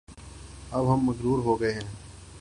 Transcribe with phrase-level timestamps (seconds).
[0.71, 1.87] اب ہم معزز ہو گئے ہیں